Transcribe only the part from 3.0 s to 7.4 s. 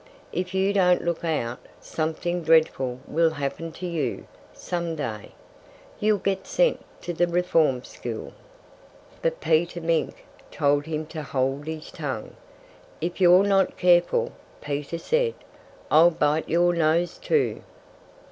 will happen to you, some day. You'll get sent to the